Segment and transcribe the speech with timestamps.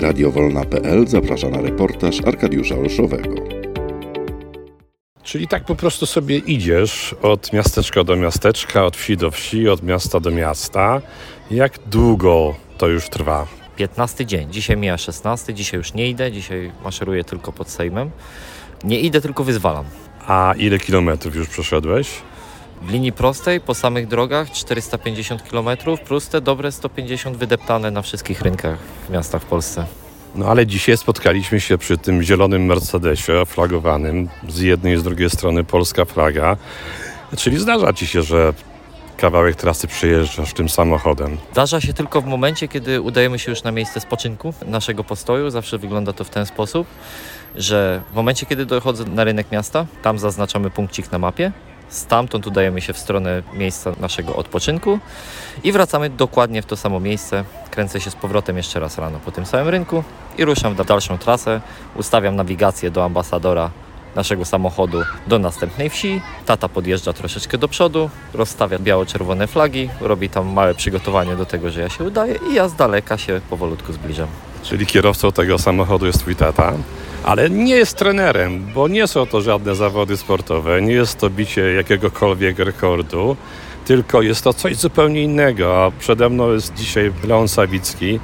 [0.00, 3.34] Radiowolna.pl zaprasza na reportaż Arkadiusza Olszowego.
[5.22, 9.82] Czyli tak po prostu sobie idziesz od miasteczka do miasteczka, od wsi do wsi, od
[9.82, 11.00] miasta do miasta.
[11.50, 13.46] Jak długo to już trwa?
[13.76, 14.52] 15 dzień.
[14.52, 18.10] Dzisiaj mija 16, dzisiaj już nie idę, dzisiaj maszeruję tylko pod Sejmem.
[18.84, 19.84] Nie idę, tylko wyzwalam.
[20.26, 22.08] A ile kilometrów już przeszedłeś?
[22.82, 25.68] W linii prostej, po samych drogach 450 km,
[26.06, 28.78] plus te dobre 150 wydeptane na wszystkich rynkach
[29.08, 29.86] w miastach w Polsce.
[30.34, 34.28] No ale dzisiaj spotkaliśmy się przy tym zielonym Mercedesie flagowanym.
[34.48, 36.56] Z jednej i z drugiej strony polska flaga.
[37.36, 38.54] Czyli zdarza ci się, że
[39.16, 41.36] kawałek trasy przejeżdżasz tym samochodem.
[41.52, 45.50] Zdarza się tylko w momencie, kiedy udajemy się już na miejsce spoczynku naszego postoju.
[45.50, 46.86] Zawsze wygląda to w ten sposób,
[47.56, 51.52] że w momencie, kiedy dochodzę na rynek miasta, tam zaznaczamy punkcik na mapie.
[51.88, 54.98] Stamtąd udajemy się w stronę miejsca naszego odpoczynku
[55.64, 57.44] i wracamy dokładnie w to samo miejsce.
[57.70, 60.04] Kręcę się z powrotem jeszcze raz rano po tym samym rynku
[60.38, 61.60] i ruszam w dalszą trasę.
[61.94, 63.70] Ustawiam nawigację do ambasadora
[64.16, 66.20] naszego samochodu do następnej wsi.
[66.46, 71.80] Tata podjeżdża troszeczkę do przodu, rozstawia biało-czerwone flagi, robi tam małe przygotowanie do tego, że
[71.80, 74.28] ja się udaję i ja z daleka się powolutku zbliżam.
[74.62, 76.72] Czyli kierowcą tego samochodu jest twój tata,
[77.24, 81.72] ale nie jest trenerem, bo nie są to żadne zawody sportowe, nie jest to bicie
[81.72, 83.36] jakiegokolwiek rekordu,
[83.84, 85.84] tylko jest to coś zupełnie innego.
[85.84, 88.20] A przede mną jest dzisiaj Leon Sawicki,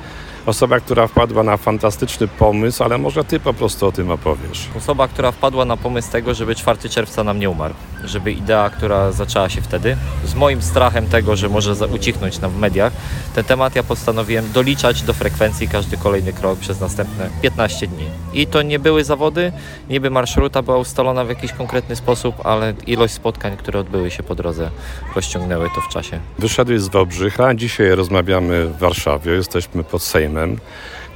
[0.46, 4.68] osoba, która wpadła na fantastyczny pomysł, ale może ty po prostu o tym opowiesz.
[4.76, 7.74] Osoba, która wpadła na pomysł tego, żeby 4 czerwca nam nie umarł.
[8.04, 12.58] Żeby idea, która zaczęła się wtedy, z moim strachem tego, że może ucichnąć nam w
[12.58, 12.92] mediach,
[13.34, 18.04] ten temat ja postanowiłem doliczać do frekwencji każdy kolejny krok przez następne 15 dni.
[18.32, 19.52] I to nie były zawody,
[19.90, 24.34] niby marszruta była ustalona w jakiś konkretny sposób, ale ilość spotkań, które odbyły się po
[24.34, 24.70] drodze,
[25.16, 26.20] rozciągnęły to w czasie.
[26.38, 30.33] Wyszedłeś z Wałbrzycha, dzisiaj rozmawiamy w Warszawie, jesteśmy pod Sejmem,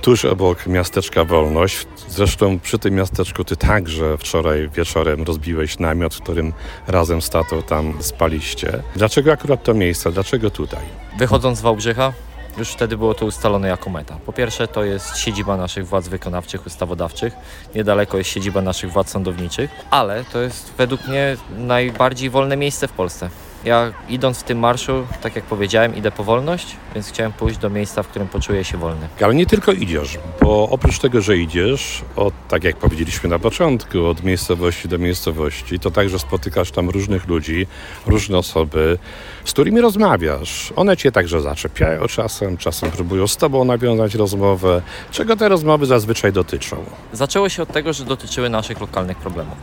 [0.03, 1.87] tuż obok miasteczka Wolność.
[2.09, 6.53] Zresztą przy tym miasteczku ty także wczoraj wieczorem rozbiłeś namiot, w którym
[6.87, 8.83] razem z tatą tam spaliście.
[8.97, 10.83] Dlaczego akurat to miejsce, dlaczego tutaj?
[11.19, 12.13] Wychodząc z Wałbrzycha,
[12.59, 14.19] już wtedy było to ustalone jako meta.
[14.27, 17.33] Po pierwsze, to jest siedziba naszych władz wykonawczych, ustawodawczych.
[17.75, 22.93] Niedaleko jest siedziba naszych władz sądowniczych, ale to jest według mnie najbardziej wolne miejsce w
[22.93, 23.31] Polsce.
[23.69, 27.71] Ja idąc w tym marszu, tak jak powiedziałem, idę po wolność, więc chciałem pójść do
[27.71, 29.09] miejsca, w którym poczuję się wolny.
[29.21, 34.07] Ale nie tylko idziesz, bo oprócz tego, że idziesz, od, tak jak powiedzieliśmy na początku,
[34.07, 37.67] od miejscowości do miejscowości, to także spotykasz tam różnych ludzi,
[38.07, 38.99] różne osoby,
[39.45, 40.73] z którymi rozmawiasz.
[40.77, 44.83] One cię także zaczepiają czasem, czasem próbują z tobą nawiązać rozmowę.
[45.11, 46.77] Czego te rozmowy zazwyczaj dotyczą?
[47.13, 49.57] Zaczęło się od tego, że dotyczyły naszych lokalnych problemów.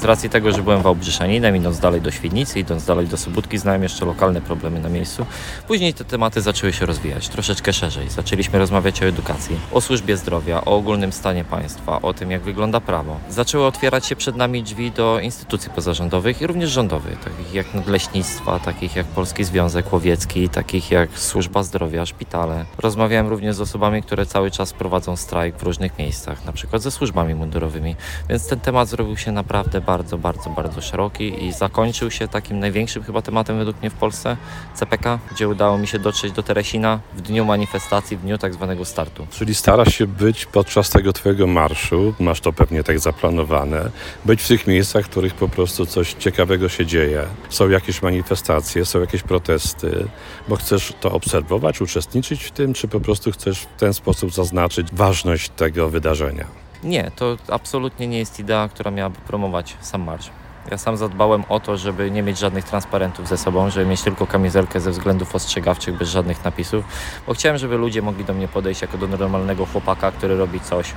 [0.00, 3.82] Z racji tego, że byłem Wałbrzyczaninem, idąc dalej do Świdnicy, idąc dalej do Sobótki, znałem
[3.82, 5.26] jeszcze lokalne problemy na miejscu.
[5.68, 8.08] Później te tematy zaczęły się rozwijać troszeczkę szerzej.
[8.08, 12.80] Zaczęliśmy rozmawiać o edukacji, o służbie zdrowia, o ogólnym stanie państwa, o tym, jak wygląda
[12.80, 13.20] prawo.
[13.28, 18.58] Zaczęły otwierać się przed nami drzwi do instytucji pozarządowych i również rządowych, takich jak nadleśnictwa,
[18.58, 22.64] takich jak Polski Związek Łowiecki, takich jak Służba Zdrowia, szpitale.
[22.78, 26.90] Rozmawiałem również z osobami, które cały czas prowadzą strajk w różnych miejscach, na przykład ze
[26.90, 27.96] służbami mundurowymi.
[28.28, 33.02] Więc ten temat zrobił się naprawdę bardzo, bardzo, bardzo szeroki i zakończył się takim największym
[33.02, 34.36] chyba tematem według mnie w Polsce,
[34.74, 38.84] CPK, gdzie udało mi się dotrzeć do Teresina w dniu manifestacji, w dniu tak zwanego
[38.84, 39.26] startu.
[39.30, 43.90] Czyli starasz się być podczas tego twojego marszu, masz to pewnie tak zaplanowane,
[44.24, 47.26] być w tych miejscach, w których po prostu coś ciekawego się dzieje.
[47.48, 50.08] Są jakieś manifestacje, są jakieś protesty,
[50.48, 54.88] bo chcesz to obserwować, uczestniczyć w tym, czy po prostu chcesz w ten sposób zaznaczyć
[54.92, 56.44] ważność tego wydarzenia?
[56.82, 60.30] Nie, to absolutnie nie jest idea, która miałaby promować sam marsz.
[60.70, 64.26] Ja sam zadbałem o to, żeby nie mieć żadnych transparentów ze sobą, żeby mieć tylko
[64.26, 66.84] kamizelkę ze względów ostrzegawczych, bez żadnych napisów,
[67.26, 70.92] bo chciałem, żeby ludzie mogli do mnie podejść jako do normalnego chłopaka, który robi coś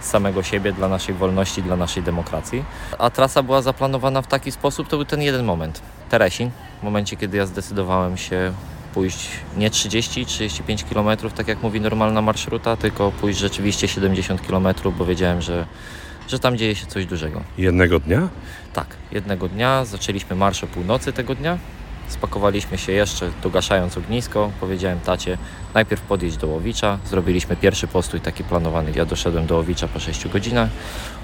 [0.00, 2.64] z samego siebie dla naszej wolności, dla naszej demokracji.
[2.98, 5.82] A trasa była zaplanowana w taki sposób, to był ten jeden moment.
[6.08, 6.50] Teresin,
[6.80, 8.52] w momencie, kiedy ja zdecydowałem się
[8.94, 14.68] pójść nie 30-35 km, tak jak mówi normalna marszruta, tylko pójść rzeczywiście 70 km,
[14.98, 15.66] bo wiedziałem, że,
[16.28, 17.42] że tam dzieje się coś dużego.
[17.58, 18.28] Jednego dnia?
[18.72, 21.58] Tak, jednego dnia zaczęliśmy marsz o północy tego dnia.
[22.08, 24.50] Spakowaliśmy się jeszcze, dogaszając ognisko.
[24.60, 25.38] Powiedziałem tacie,
[25.74, 26.98] najpierw podjeść do Łowicza.
[27.06, 28.92] Zrobiliśmy pierwszy postój taki planowany.
[28.94, 30.68] Ja doszedłem do Łowicza po 6 godzinach.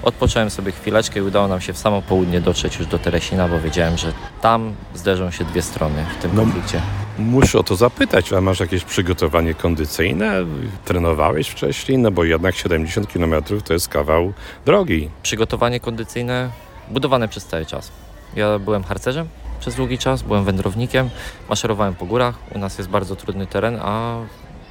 [0.03, 3.59] Odpocząłem sobie chwileczkę i udało nam się w samo południe dotrzeć już do Teresina, bo
[3.59, 6.81] wiedziałem, że tam zderzą się dwie strony w tym No, konflikcie.
[7.19, 10.45] Muszę o to zapytać, a masz jakieś przygotowanie kondycyjne?
[10.85, 11.97] Trenowałeś wcześniej?
[11.97, 13.33] No bo jednak 70 km
[13.65, 14.33] to jest kawał
[14.65, 15.09] drogi.
[15.23, 16.49] Przygotowanie kondycyjne
[16.89, 17.91] budowane przez cały czas.
[18.35, 19.27] Ja byłem harcerzem
[19.59, 21.09] przez długi czas, byłem wędrownikiem,
[21.49, 22.35] maszerowałem po górach.
[22.55, 24.17] U nas jest bardzo trudny teren, a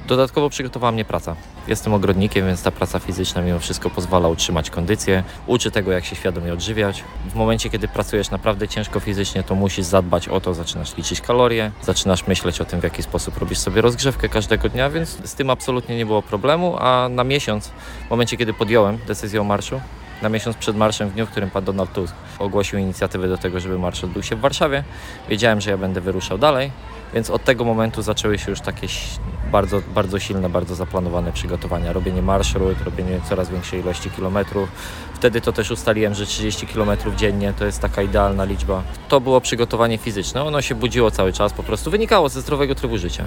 [0.06, 1.36] Dodatkowo przygotowała mnie praca.
[1.68, 6.16] Jestem ogrodnikiem, więc ta praca fizyczna mimo wszystko pozwala utrzymać kondycję, uczy tego, jak się
[6.16, 7.04] świadomie odżywiać.
[7.30, 11.70] W momencie, kiedy pracujesz naprawdę ciężko fizycznie, to musisz zadbać o to, zaczynasz liczyć kalorie,
[11.82, 15.50] zaczynasz myśleć o tym, w jaki sposób robisz sobie rozgrzewkę każdego dnia, więc z tym
[15.50, 17.68] absolutnie nie było problemu, a na miesiąc,
[18.06, 19.80] w momencie, kiedy podjąłem decyzję o marszu,
[20.22, 23.60] na miesiąc przed marszem, w dniu, w którym pan Donald Tusk ogłosił inicjatywę do tego,
[23.60, 24.84] żeby marsz odbył się w Warszawie,
[25.28, 26.70] wiedziałem, że ja będę wyruszał dalej,
[27.14, 28.88] więc od tego momentu zaczęły się już takie
[29.52, 31.92] bardzo, bardzo silne, bardzo zaplanowane przygotowania.
[31.92, 34.68] Robienie marszrut, robienie coraz większej ilości kilometrów.
[35.14, 38.82] Wtedy to też ustaliłem, że 30 kilometrów dziennie to jest taka idealna liczba.
[39.08, 40.42] To było przygotowanie fizyczne.
[40.44, 43.24] Ono się budziło cały czas, po prostu wynikało ze zdrowego trybu życia.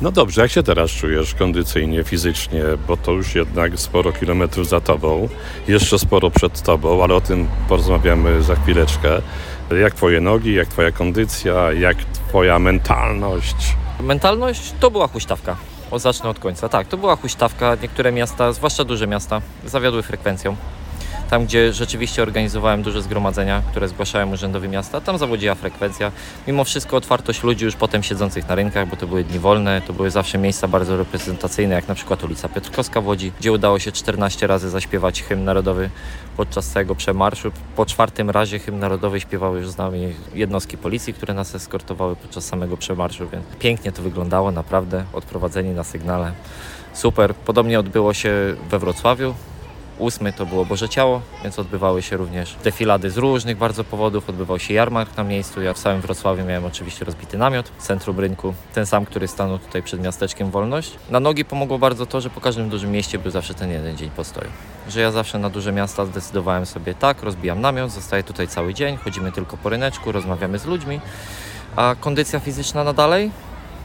[0.00, 4.80] No dobrze, jak się teraz czujesz kondycyjnie, fizycznie, bo to już jednak sporo kilometrów za
[4.80, 5.28] tobą,
[5.68, 9.22] jeszcze sporo przed tobą, ale o tym porozmawiamy za chwileczkę.
[9.80, 13.76] Jak twoje nogi, jak twoja kondycja, jak twoja mentalność?
[14.00, 15.56] Mentalność to była huśtawka.
[15.90, 16.68] O, zacznę od końca.
[16.68, 17.76] Tak, to była huśtawka.
[17.82, 20.56] Niektóre miasta, zwłaszcza duże miasta, zawiodły frekwencją.
[21.30, 26.12] Tam, gdzie rzeczywiście organizowałem duże zgromadzenia, które zgłaszałem urzędowi miasta, tam zawodziła frekwencja.
[26.46, 29.92] Mimo wszystko otwartość ludzi już potem siedzących na rynkach, bo to były dni wolne, to
[29.92, 33.92] były zawsze miejsca bardzo reprezentacyjne, jak na przykład ulica Piotrkowska w Łodzi, gdzie udało się
[33.92, 35.90] 14 razy zaśpiewać hymn narodowy
[36.36, 37.52] podczas całego przemarszu.
[37.76, 42.44] Po czwartym razie hymn narodowy śpiewały już z nami jednostki policji, które nas eskortowały podczas
[42.44, 46.32] samego przemarszu, więc pięknie to wyglądało, naprawdę, odprowadzeni na sygnale.
[46.92, 47.34] Super.
[47.34, 48.32] Podobnie odbyło się
[48.70, 49.34] we Wrocławiu.
[49.98, 54.28] Ósmy to było Boże Ciało, więc odbywały się również defilady z różnych bardzo powodów.
[54.28, 55.62] Odbywał się jarmark na miejscu.
[55.62, 58.54] Ja w całym Wrocławiu miałem oczywiście rozbity namiot w centrum rynku.
[58.74, 60.92] Ten sam, który stanął tutaj przed miasteczkiem Wolność.
[61.10, 64.10] Na nogi pomogło bardzo to, że po każdym dużym mieście był zawsze ten jeden dzień
[64.10, 64.50] postoju.
[64.88, 68.96] Że ja zawsze na duże miasta zdecydowałem sobie tak, rozbijam namiot, zostaję tutaj cały dzień,
[68.96, 71.00] chodzimy tylko po ryneczku, rozmawiamy z ludźmi.
[71.76, 73.30] A kondycja fizyczna na dalej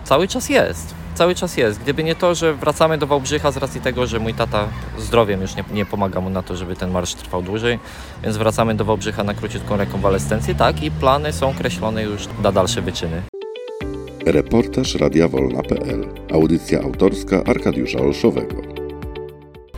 [0.03, 1.79] cały czas jest cały czas jest.
[1.79, 4.67] Gdyby nie to, że wracamy do Wałbrzycha z racji tego, że mój tata
[4.97, 7.79] zdrowiem już nie, nie pomaga mu na to, żeby ten marsz trwał dłużej,
[8.23, 12.81] więc wracamy do Wałbrzycha na króciutką rekonwalescencję, tak, i plany są kreślone już na dalsze
[12.81, 13.21] wyczyny.
[14.25, 16.07] Reportaż Radia Wolna.pl.
[16.33, 18.70] Audycja autorska Arkadiusza Olszowego.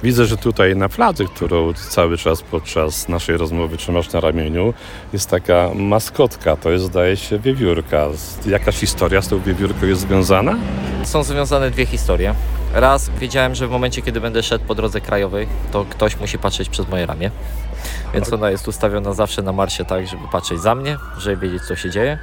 [0.04, 4.74] Widzę, że tutaj na fladze, którą cały czas podczas naszej rozmowy trzymasz na ramieniu,
[5.14, 8.08] jest taka maskotka, to jest zdaje się wiewiórka.
[8.46, 10.58] Jakaś historia z tą wiewiórką jest związana?
[11.04, 12.36] Są związane dwie historie.
[12.74, 16.70] Raz wiedziałem, że w momencie, kiedy będę szedł po drodze krajowej, to ktoś musi patrzeć
[16.70, 17.32] przez moje ramię.
[18.14, 21.76] Więc ona jest ustawiona zawsze na marsie tak, żeby patrzeć za mnie, żeby wiedzieć, co
[21.76, 22.18] się dzieje.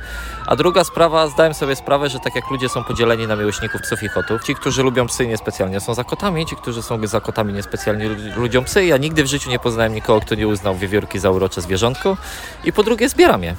[0.47, 4.03] A druga sprawa, zdałem sobie sprawę, że tak jak ludzie są podzieleni na miłośników psów
[4.03, 7.53] i kotów, ci, którzy lubią psy niespecjalnie są za kotami, ci, którzy są za kotami
[7.53, 8.85] niespecjalnie lubią psy.
[8.85, 12.17] Ja nigdy w życiu nie poznałem nikogo, kto nie uznał wiewiórki za urocze zwierzątko.
[12.65, 13.55] I po drugie zbieram je.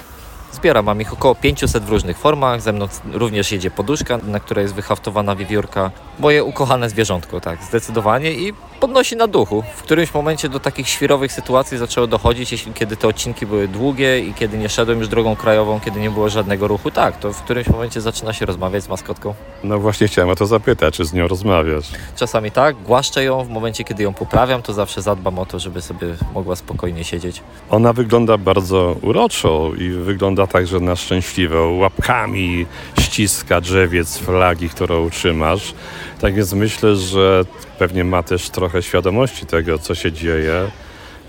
[0.51, 2.61] Zbieram, mam ich około 500 w różnych formach.
[2.61, 5.91] Ze mną również jedzie poduszka, na której jest wyhaftowana wiewiórka.
[6.19, 8.31] Moje ukochane zwierzątko, tak, zdecydowanie.
[8.31, 9.63] I podnosi na duchu.
[9.75, 14.19] W którymś momencie do takich świrowych sytuacji zaczęło dochodzić, jeśli kiedy te odcinki były długie
[14.19, 16.91] i kiedy nie szedłem już drogą krajową, kiedy nie było żadnego ruchu.
[16.91, 19.33] Tak, to w którymś momencie zaczyna się rozmawiać z maskotką.
[19.63, 21.85] No właśnie chciałem o to zapytać, czy z nią rozmawiasz?
[22.15, 25.81] Czasami tak, głaszczę ją w momencie, kiedy ją poprawiam, to zawsze zadbam o to, żeby
[25.81, 27.41] sobie mogła spokojnie siedzieć.
[27.69, 31.77] Ona wygląda bardzo uroczo i wygląda także na szczęśliwą.
[31.77, 32.65] Łapkami
[32.99, 35.73] ściska drzewiec flagi, którą trzymasz.
[36.21, 37.45] Tak więc myślę, że
[37.79, 40.67] pewnie ma też trochę świadomości tego, co się dzieje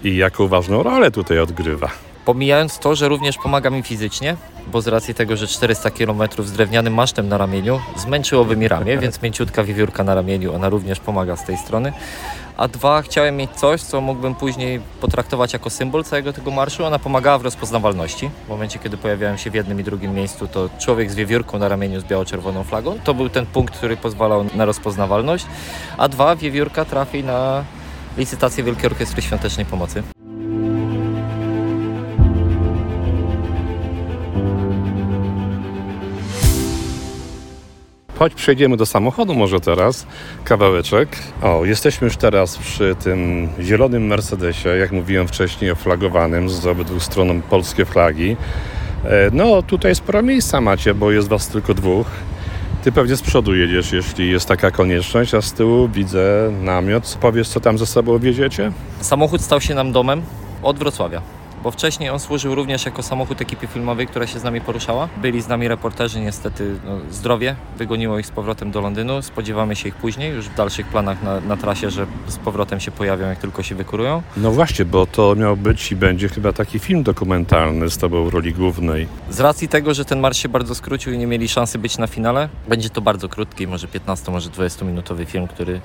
[0.04, 1.90] i jaką ważną rolę tutaj odgrywa.
[2.24, 6.52] Pomijając to, że również pomaga mi fizycznie, bo z racji tego, że 400 km z
[6.52, 11.36] drewnianym masztem na ramieniu zmęczyłoby mi ramię, więc mięciutka wiewiórka na ramieniu, ona również pomaga
[11.36, 11.92] z tej strony.
[12.56, 16.84] A dwa, chciałem mieć coś, co mógłbym później potraktować jako symbol całego tego marszu.
[16.84, 18.30] Ona pomagała w rozpoznawalności.
[18.46, 21.68] W momencie, kiedy pojawiałem się w jednym i drugim miejscu, to człowiek z wiewiórką na
[21.68, 22.98] ramieniu z biało-czerwoną flagą.
[23.04, 25.46] To był ten punkt, który pozwalał na rozpoznawalność.
[25.98, 27.64] A dwa, wiewiórka trafi na
[28.18, 30.02] licytację Wielkiej Orkiestry Świątecznej Pomocy.
[38.22, 40.06] Choć przejdziemy do samochodu może teraz,
[40.44, 41.08] kawałeczek.
[41.42, 47.42] O, jesteśmy już teraz przy tym zielonym Mercedesie, jak mówiłem wcześniej, oflagowanym z obydwu stron
[47.42, 48.36] polskie flagi.
[49.04, 52.06] E, no, tutaj sporo miejsca macie, bo jest was tylko dwóch.
[52.84, 57.18] Ty pewnie z przodu jedziesz, jeśli jest taka konieczność, a z tyłu widzę namiot.
[57.20, 58.72] Powiesz, co tam ze sobą wieziecie?
[59.00, 60.22] Samochód stał się nam domem
[60.62, 64.60] od Wrocławia bo wcześniej on służył również jako samochód ekipy filmowej, która się z nami
[64.60, 65.08] poruszała.
[65.16, 69.22] Byli z nami reporterzy, niestety no, zdrowie wygoniło ich z powrotem do Londynu.
[69.22, 72.90] Spodziewamy się ich później, już w dalszych planach na, na trasie, że z powrotem się
[72.90, 74.22] pojawią, jak tylko się wykurują.
[74.36, 78.34] No właśnie, bo to miał być i będzie chyba taki film dokumentalny z tobą w
[78.34, 79.08] roli głównej.
[79.30, 82.06] Z racji tego, że ten marsz się bardzo skrócił i nie mieli szansy być na
[82.06, 85.80] finale, będzie to bardzo krótki, może 15, może 20 minutowy film, który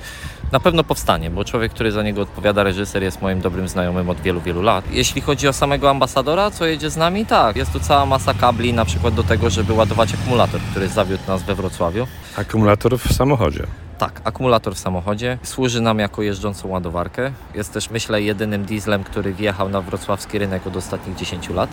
[0.51, 4.21] na pewno powstanie, bo człowiek, który za niego odpowiada, reżyser, jest moim dobrym znajomym od
[4.21, 4.85] wielu, wielu lat.
[4.91, 8.73] Jeśli chodzi o samego ambasadora, co jedzie z nami, tak, jest tu cała masa kabli,
[8.73, 12.07] na przykład do tego, żeby ładować akumulator, który zawiódł nas we Wrocławiu.
[12.37, 13.67] Akumulator w samochodzie.
[13.97, 17.31] Tak, akumulator w samochodzie służy nam jako jeżdżącą ładowarkę.
[17.55, 21.69] Jest też, myślę, jedynym dieslem, który wjechał na wrocławski rynek od ostatnich 10 lat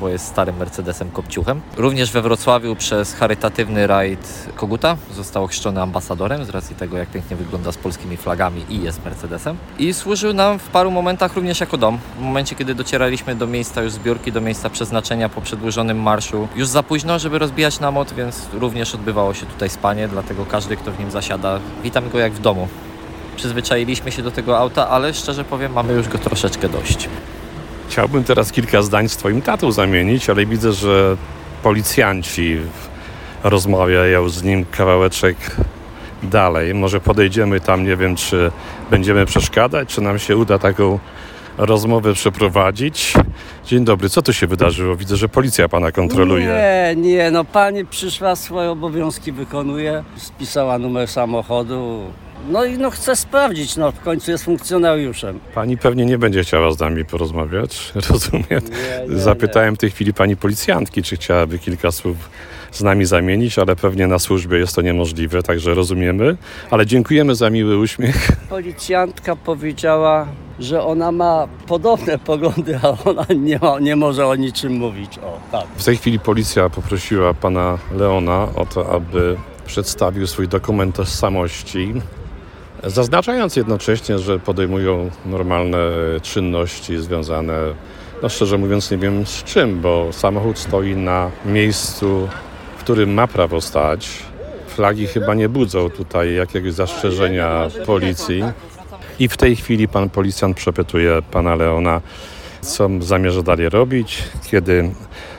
[0.00, 1.60] bo jest starym Mercedesem Kopciuchem.
[1.76, 7.36] Również we Wrocławiu przez charytatywny rajd Koguta został ochrzczony ambasadorem z racji tego, jak pięknie
[7.36, 9.56] wygląda z polskimi flagami i jest Mercedesem.
[9.78, 11.98] I służył nam w paru momentach również jako dom.
[12.18, 16.68] W momencie, kiedy docieraliśmy do miejsca już zbiórki, do miejsca przeznaczenia po przedłużonym marszu, już
[16.68, 20.98] za późno, żeby rozbijać namot, więc również odbywało się tutaj spanie, dlatego każdy, kto w
[20.98, 22.68] nim zasiada, witam go jak w domu.
[23.36, 27.08] Przyzwyczailiśmy się do tego auta, ale szczerze powiem, mamy już go troszeczkę dość.
[27.94, 31.16] Chciałbym teraz kilka zdań z twoim tatą zamienić, ale widzę, że
[31.62, 32.60] policjanci
[33.44, 35.36] rozmawiają z nim kawałeczek
[36.22, 36.74] dalej.
[36.74, 38.50] Może podejdziemy tam, nie wiem, czy
[38.90, 40.98] będziemy przeszkadzać, czy nam się uda taką
[41.58, 43.14] rozmowę przeprowadzić.
[43.66, 44.96] Dzień dobry, co tu się wydarzyło?
[44.96, 46.46] Widzę, że policja pana kontroluje.
[46.46, 52.02] Nie, nie, no pani przyszła, swoje obowiązki wykonuje, spisała numer samochodu.
[52.48, 55.40] No i no chce sprawdzić, no w końcu jest funkcjonariuszem.
[55.54, 58.44] Pani pewnie nie będzie chciała z nami porozmawiać, rozumiem.
[58.50, 62.16] Nie, nie, Zapytałem w tej chwili pani policjantki, czy chciałaby kilka słów
[62.72, 66.36] z nami zamienić, ale pewnie na służbie jest to niemożliwe, także rozumiemy.
[66.70, 68.28] Ale dziękujemy za miły uśmiech.
[68.48, 70.26] Policjantka powiedziała,
[70.58, 75.18] że ona ma podobne poglądy, a ona nie, ma, nie może o niczym mówić.
[75.18, 75.66] O, tak.
[75.76, 79.36] W tej chwili policja poprosiła pana Leona o to, aby
[79.66, 81.94] przedstawił swój dokument tożsamości,
[82.86, 85.78] zaznaczając jednocześnie, że podejmują normalne
[86.22, 87.58] czynności związane,
[88.22, 92.28] no szczerze mówiąc nie wiem z czym, bo samochód stoi na miejscu,
[92.76, 94.08] w którym ma prawo stać.
[94.68, 98.44] Flagi chyba nie budzą tutaj jakiegoś zastrzeżenia policji.
[99.18, 102.00] I w tej chwili pan policjant przepytuje pana Leona,
[102.64, 104.90] co zamierza dalej robić, kiedy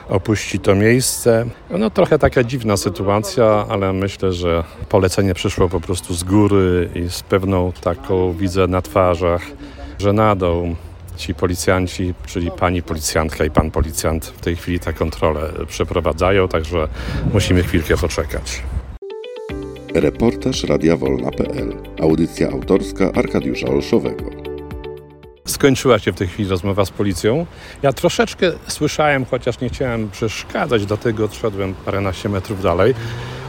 [0.08, 1.46] opuści to miejsce.
[1.70, 7.10] No trochę taka dziwna sytuacja, ale myślę, że polecenie przyszło po prostu z góry i
[7.10, 9.42] z pewną taką widzę na twarzach
[9.98, 10.74] żenadą.
[11.16, 16.88] Ci policjanci, czyli pani policjantka i pan policjant w tej chwili tę kontrolę przeprowadzają, także
[17.32, 18.62] musimy chwilkę poczekać.
[19.94, 21.74] Reportaż Radia Wolna.pl.
[22.00, 24.45] Audycja autorska Arkadiusza Olszowego.
[25.46, 27.46] Skończyła się w tej chwili rozmowa z policją.
[27.82, 32.94] Ja troszeczkę słyszałem, chociaż nie chciałem przeszkadzać, dlatego odszedłem paręnaście metrów dalej.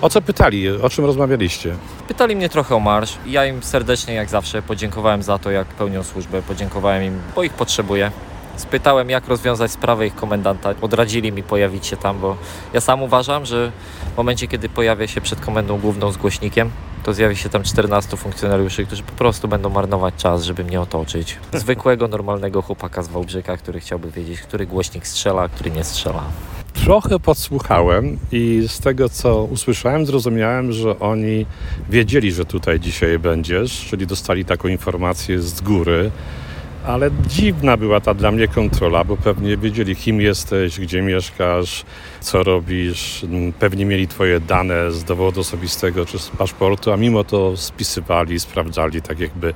[0.01, 0.69] O co pytali?
[0.69, 1.75] O czym rozmawialiście?
[2.07, 3.17] Pytali mnie trochę o marsz.
[3.25, 6.41] Ja im serdecznie, jak zawsze, podziękowałem za to, jak pełnią służbę.
[6.41, 8.11] Podziękowałem im, bo ich potrzebuję.
[8.57, 10.73] Spytałem, jak rozwiązać sprawę ich komendanta.
[10.81, 12.37] Odradzili mi pojawić się tam, bo
[12.73, 13.71] ja sam uważam, że
[14.13, 16.71] w momencie, kiedy pojawię się przed komendą główną z głośnikiem,
[17.03, 21.37] to zjawi się tam 14 funkcjonariuszy, którzy po prostu będą marnować czas, żeby mnie otoczyć.
[21.53, 26.23] Zwykłego, normalnego chłopaka z Wałbrzyka, który chciałby wiedzieć, który głośnik strzela, a który nie strzela.
[26.73, 31.45] Trochę podsłuchałem i z tego, co usłyszałem, zrozumiałem, że oni
[31.89, 36.11] wiedzieli, że tutaj dzisiaj będziesz, czyli dostali taką informację z góry.
[36.87, 41.85] Ale dziwna była ta dla mnie kontrola, bo pewnie wiedzieli, kim jesteś, gdzie mieszkasz,
[42.21, 43.25] co robisz.
[43.59, 49.01] Pewnie mieli Twoje dane z dowodu osobistego czy z paszportu, a mimo to spisywali, sprawdzali,
[49.01, 49.53] tak jakby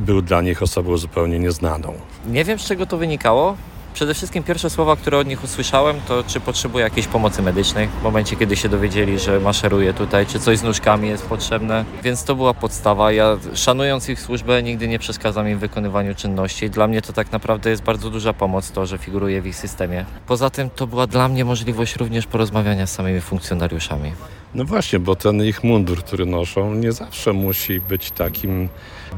[0.00, 1.94] był dla nich osobą zupełnie nieznaną.
[2.30, 3.56] Nie wiem, z czego to wynikało.
[3.96, 8.02] Przede wszystkim pierwsze słowa, które od nich usłyszałem, to czy potrzebuję jakiejś pomocy medycznej w
[8.02, 11.84] momencie, kiedy się dowiedzieli, że maszeruję tutaj, czy coś z nóżkami jest potrzebne.
[12.02, 13.12] Więc to była podstawa.
[13.12, 16.70] Ja szanując ich służbę, nigdy nie przeszkadzam im w wykonywaniu czynności.
[16.70, 20.04] Dla mnie to tak naprawdę jest bardzo duża pomoc to, że figuruję w ich systemie.
[20.26, 24.12] Poza tym to była dla mnie możliwość również porozmawiania z samymi funkcjonariuszami.
[24.54, 28.68] No właśnie, bo ten ich mundur, który noszą, nie zawsze musi być takim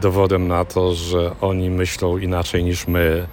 [0.01, 3.27] dowodem na to, że oni myślą inaczej niż my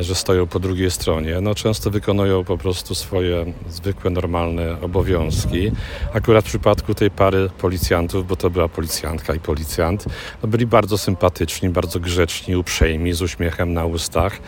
[0.00, 5.72] że stoją po drugiej stronie, no często wykonują po prostu swoje zwykłe, normalne obowiązki.
[6.14, 10.04] Akurat w przypadku tej pary policjantów, bo to była policjantka i policjant,
[10.42, 14.38] no byli bardzo sympatyczni, bardzo grzeczni, uprzejmi, z uśmiechem na ustach.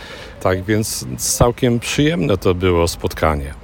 [0.41, 3.55] Tak więc całkiem przyjemne to było spotkanie.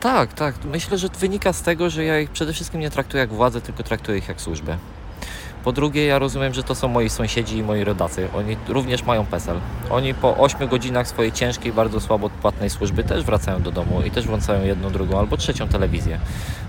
[0.00, 0.54] Tak, tak.
[0.64, 3.82] Myślę, że wynika z tego, że ja ich przede wszystkim nie traktuję jak władzę, tylko
[3.82, 4.78] traktuję ich jak służbę
[5.64, 8.28] Po drugie, ja rozumiem, że to są moi sąsiedzi i moi rodacy.
[8.34, 9.60] Oni również mają PESEL.
[9.90, 14.10] Oni po 8 godzinach swojej ciężkiej, bardzo słabo płatnej służby też wracają do domu i
[14.10, 16.18] też włączają jedną, drugą albo trzecią telewizję.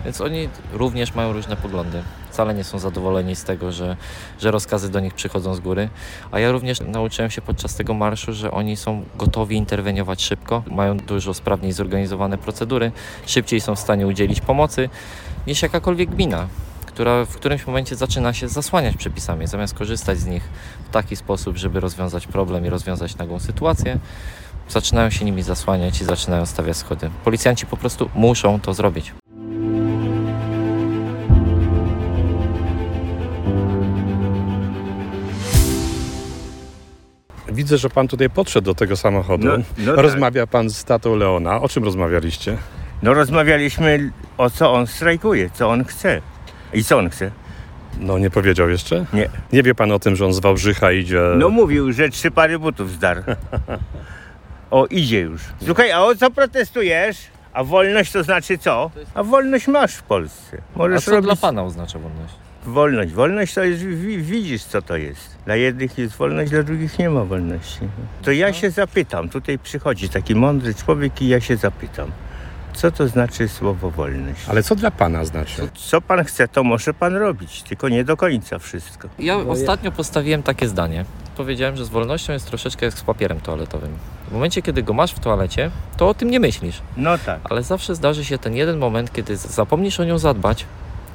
[0.06, 2.04] Więc oni również mają różne poglądy.
[2.30, 3.98] Wcale nie są zadowoleni z tego, że,
[4.42, 5.90] że rozkazy do nich przychodzą z góry.
[6.32, 10.98] A ja również nauczyłem się podczas tego marszu, że oni są gotowi interweniować szybko, mają
[10.98, 12.92] dużo sprawniej zorganizowane procedury,
[13.26, 14.90] szybciej są w stanie udzielić pomocy
[15.48, 16.48] niż jakakolwiek gmina
[16.94, 20.44] która w którymś momencie zaczyna się zasłaniać przepisami, zamiast korzystać z nich
[20.86, 24.00] w taki sposób, żeby rozwiązać problem i rozwiązać nagłą sytuację,
[24.70, 27.10] zaczynają się nimi zasłaniać i zaczynają stawiać schody.
[27.24, 29.14] Policjanci po prostu muszą to zrobić.
[37.48, 39.48] Widzę, że pan tutaj podszedł do tego samochodu.
[39.48, 40.04] No, no tak.
[40.04, 41.62] Rozmawia pan z tatą Leona.
[41.62, 42.58] O czym rozmawialiście?
[43.04, 46.22] No rozmawialiśmy o co on strajkuje, co on chce.
[46.74, 47.32] I co on chce?
[48.00, 49.06] No nie powiedział jeszcze?
[49.14, 49.30] Nie.
[49.54, 51.22] Nie wie pan o tym, że on z Wałbrzycha idzie...
[51.38, 53.22] No mówił, że trzy pary butów zdarł.
[54.72, 55.42] O, idzie już.
[55.66, 57.18] Słuchaj, a o co protestujesz?
[57.54, 58.92] A wolność to znaczy co?
[59.14, 60.58] A wolność masz w Polsce.
[60.76, 62.34] A Możesz co robić dla Pana oznacza wolność?
[62.66, 63.14] wolność.
[63.14, 65.38] Wolność to jest, wi- widzisz co to jest.
[65.46, 67.80] Dla jednych jest wolność, dla drugich nie ma wolności.
[68.22, 72.12] To ja się zapytam, tutaj przychodzi taki mądry człowiek i ja się zapytam.
[72.74, 74.42] Co to znaczy słowo wolność?
[74.50, 75.70] Ale co dla pana znaczy?
[75.76, 79.10] Co pan chce, to może pan robić, tylko nie do końca wszystko.
[79.20, 81.06] Ja ostatnio postawiłem takie zdanie.
[81.38, 83.92] Powiedziałem, że z wolnością jest troszeczkę jak z papierem toaletowym.
[84.28, 86.82] W momencie, kiedy go masz w toalecie, to o tym nie myślisz.
[86.98, 87.40] No tak.
[87.44, 90.66] Ale zawsze zdarzy się ten jeden moment, kiedy zapomnisz o nią zadbać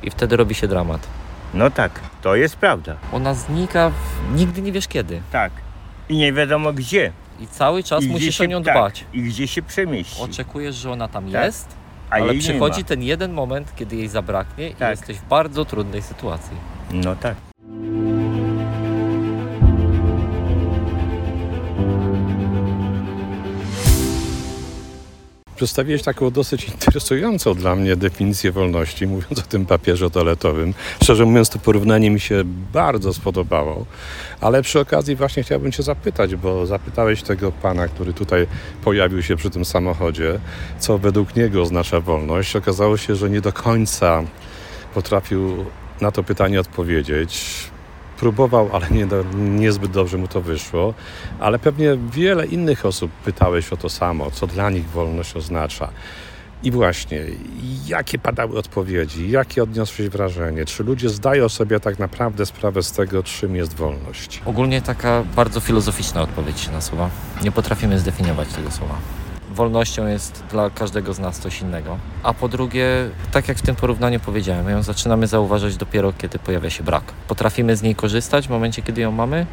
[0.03, 1.07] i wtedy robi się dramat.
[1.55, 2.97] No tak, to jest prawda.
[3.13, 4.35] Ona znika, w...
[4.35, 5.21] nigdy nie wiesz kiedy.
[5.33, 5.53] Tak.
[6.09, 7.13] I nie wiadomo gdzie.
[7.41, 9.05] I cały czas I musisz gdzie o się, nią tak, dbać.
[9.13, 10.23] I gdzie się przemieści.
[10.23, 11.45] Oczekujesz, że ona tam Tak.
[11.45, 11.69] jest,
[12.11, 14.91] A ale przychodzi ten jeden moment, kiedy jej zabraknie i Tak.
[14.91, 16.57] jesteś w bardzo trudnej sytuacji.
[16.93, 17.35] No tak.
[25.59, 30.75] Przedstawiłeś taką dosyć interesującą dla mnie definicję wolności, mówiąc o tym papierze toaletowym.
[31.03, 33.87] Szczerze mówiąc, to porównanie mi się bardzo spodobało,
[34.41, 38.47] ale przy okazji właśnie chciałbym Cię zapytać, bo zapytałeś tego pana, który tutaj
[38.85, 40.41] pojawił się przy tym samochodzie,
[40.79, 42.57] co według niego oznacza wolność.
[42.57, 44.23] Okazało się, że nie do końca
[44.95, 45.65] potrafił
[46.01, 47.55] na to pytanie odpowiedzieć.
[48.21, 49.07] Próbował, ale nie,
[49.37, 50.95] niezbyt dobrze mu to wyszło.
[51.41, 55.89] Ale pewnie wiele innych osób pytałeś o to samo, co dla nich wolność oznacza.
[56.63, 57.21] I właśnie,
[57.87, 60.65] jakie padały odpowiedzi, jakie odniosłeś wrażenie?
[60.65, 64.43] Czy ludzie zdają sobie tak naprawdę sprawę z tego, czym jest wolność?
[64.45, 67.11] Ogólnie taka bardzo filozoficzna odpowiedź na słowa.
[67.43, 68.95] Nie potrafimy zdefiniować tego słowa.
[69.59, 71.99] Wolnością jest dla każdego z nas coś innego.
[72.23, 72.87] A po drugie,
[73.33, 77.05] tak jak w tym porównaniu powiedziałem, ją zaczynamy zauważać dopiero, kiedy pojawia się brak.
[77.29, 79.47] Potrafimy z niej korzystać w momencie, kiedy ją mamy,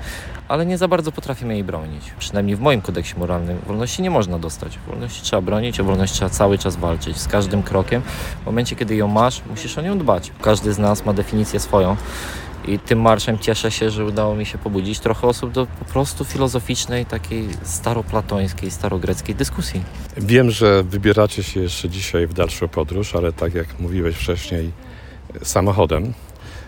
[0.47, 2.11] ale nie za bardzo potrafimy jej bronić.
[2.19, 4.79] Przynajmniej w moim kodeksie moralnym wolności nie można dostać.
[4.87, 8.01] Wolności trzeba bronić, o wolność trzeba cały czas walczyć, z każdym krokiem.
[8.43, 10.31] W momencie, kiedy ją masz, musisz o nią dbać.
[10.41, 11.95] Każdy z nas ma definicję swoją.
[12.67, 16.25] I tym marszem cieszę się, że udało mi się pobudzić trochę osób do po prostu
[16.25, 19.83] filozoficznej, takiej staroplatońskiej, starogreckiej dyskusji.
[20.17, 24.71] Wiem, że wybieracie się jeszcze dzisiaj w dalszą podróż, ale tak jak mówiłeś wcześniej,
[25.43, 26.13] samochodem,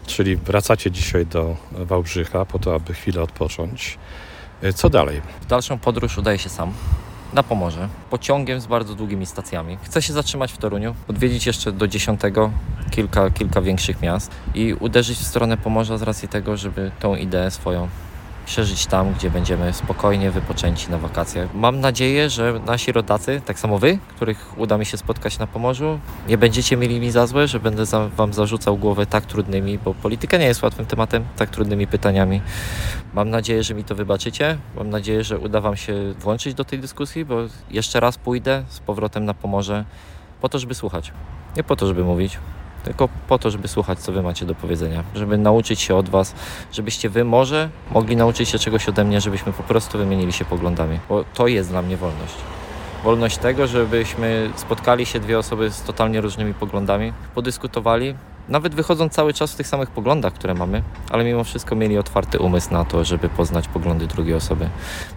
[0.08, 3.98] czyli wracacie dzisiaj do Wałbrzycha po to, aby chwilę odpocząć.
[4.76, 5.22] Co dalej?
[5.42, 6.74] W dalszą podróż udaję się sam.
[7.34, 9.78] Na Pomorze, pociągiem z bardzo długimi stacjami.
[9.84, 12.22] Chcę się zatrzymać w Toruniu, odwiedzić jeszcze do 10
[12.92, 17.52] kilka, kilka większych miast i uderzyć w stronę Pomorza z racji tego, żeby tą ideę
[17.52, 17.88] swoją
[18.48, 21.54] przeżyć tam, gdzie będziemy spokojnie wypoczęci na wakacjach.
[21.54, 26.00] Mam nadzieję, że nasi rodacy, tak samo wy, których uda mi się spotkać na Pomorzu,
[26.28, 29.94] nie będziecie mieli mi za złe, że będę za, wam zarzucał głowę tak trudnymi, bo
[29.94, 32.42] polityka nie jest łatwym tematem, tak trudnymi pytaniami.
[33.14, 34.58] Mam nadzieję, że mi to wybaczycie.
[34.76, 37.36] Mam nadzieję, że uda Wam się włączyć do tej dyskusji, bo
[37.72, 39.86] jeszcze raz pójdę z powrotem na Pomorze
[40.42, 41.12] po to, żeby słuchać.
[41.58, 42.38] Nie po to, żeby mówić,
[42.88, 45.04] tylko po to, żeby słuchać, co Wy macie do powiedzenia.
[45.16, 46.36] Żeby nauczyć się od Was,
[46.72, 51.00] żebyście Wy może mogli nauczyć się czegoś ode mnie, żebyśmy po prostu wymienili się poglądami.
[51.10, 52.36] Bo to jest dla mnie wolność.
[53.04, 58.16] Wolność tego, żebyśmy spotkali się dwie osoby z totalnie różnymi poglądami, podyskutowali,
[58.50, 62.40] nawet wychodząc cały czas w tych samych poglądach, które mamy, ale mimo wszystko mieli otwarty
[62.40, 64.70] umysł na to, żeby poznać poglądy drugiej osoby.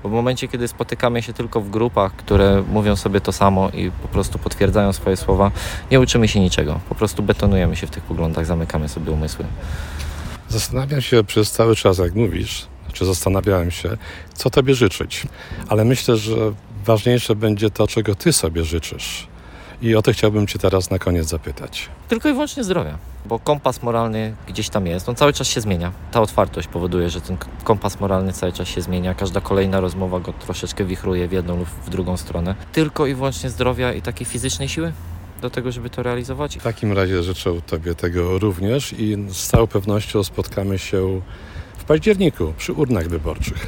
[0.03, 3.91] Bo w momencie, kiedy spotykamy się tylko w grupach, które mówią sobie to samo i
[3.91, 5.51] po prostu potwierdzają swoje słowa,
[5.91, 6.81] nie uczymy się niczego.
[6.89, 9.45] Po prostu betonujemy się w tych poglądach, zamykamy sobie umysły.
[10.49, 13.97] Zastanawiam się przez cały czas, jak mówisz, czy zastanawiałem się,
[14.35, 15.27] co Tobie życzyć.
[15.69, 16.35] Ale myślę, że
[16.85, 19.30] ważniejsze będzie to, czego Ty sobie życzysz.
[19.83, 21.89] I o to chciałbym Cię teraz na koniec zapytać.
[22.09, 25.93] Tylko i wyłącznie zdrowia, bo kompas moralny gdzieś tam jest, on cały czas się zmienia.
[26.13, 30.33] Ta otwartość powoduje, że ten kompas moralny cały czas się zmienia, każda kolejna rozmowa go
[30.33, 32.55] troszeczkę wichruje w jedną lub w drugą stronę.
[32.73, 34.93] Tylko i wyłącznie zdrowia i takiej fizycznej siły
[35.41, 36.59] do tego, żeby to realizować.
[36.59, 41.21] W takim razie życzę Tobie tego również i z całą pewnością spotkamy się
[41.79, 43.67] w październiku przy urnach wyborczych.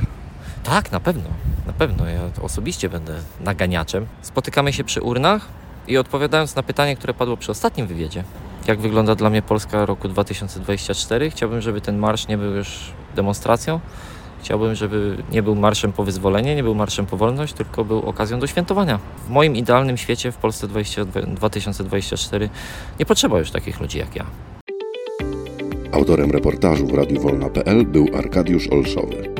[0.64, 1.30] Tak, na pewno,
[1.66, 2.06] na pewno.
[2.08, 4.06] Ja osobiście będę naganiaczem.
[4.22, 8.24] Spotykamy się przy urnach i odpowiadając na pytanie, które padło przy ostatnim wywiedzie,
[8.66, 13.80] jak wygląda dla mnie Polska roku 2024, chciałbym, żeby ten marsz nie był już demonstracją.
[14.42, 18.40] Chciałbym, żeby nie był marszem po wyzwolenie, nie był marszem po wolność, tylko był okazją
[18.40, 18.98] do świętowania.
[19.26, 22.50] W moim idealnym świecie w Polsce 20, 2024
[22.98, 24.26] nie potrzeba już takich ludzi jak ja.
[25.92, 29.31] Autorem reportażu w Radiu Wolna.pl był Arkadiusz Olszowy.